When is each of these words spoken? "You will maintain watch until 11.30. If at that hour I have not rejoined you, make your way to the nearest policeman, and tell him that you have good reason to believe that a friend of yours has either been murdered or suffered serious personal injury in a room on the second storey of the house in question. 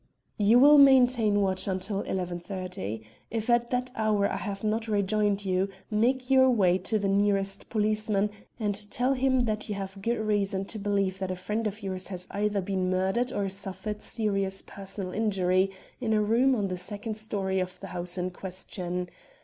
"You 0.39 0.57
will 0.57 0.79
maintain 0.79 1.41
watch 1.41 1.67
until 1.67 2.01
11.30. 2.05 3.03
If 3.29 3.51
at 3.51 3.69
that 3.69 3.91
hour 3.95 4.27
I 4.27 4.37
have 4.37 4.63
not 4.63 4.87
rejoined 4.87 5.45
you, 5.45 5.69
make 5.91 6.31
your 6.31 6.49
way 6.49 6.79
to 6.79 6.97
the 6.97 7.07
nearest 7.07 7.69
policeman, 7.69 8.31
and 8.59 8.89
tell 8.89 9.13
him 9.13 9.41
that 9.41 9.69
you 9.69 9.75
have 9.75 10.01
good 10.01 10.17
reason 10.17 10.65
to 10.65 10.79
believe 10.79 11.19
that 11.19 11.29
a 11.29 11.35
friend 11.35 11.67
of 11.67 11.83
yours 11.83 12.07
has 12.07 12.27
either 12.31 12.61
been 12.61 12.89
murdered 12.89 13.31
or 13.31 13.47
suffered 13.47 14.01
serious 14.01 14.63
personal 14.63 15.13
injury 15.13 15.69
in 15.99 16.13
a 16.13 16.21
room 16.23 16.55
on 16.55 16.69
the 16.69 16.77
second 16.77 17.15
storey 17.15 17.59
of 17.59 17.79
the 17.79 17.89
house 17.93 18.17
in 18.17 18.31
question. 18.31 19.07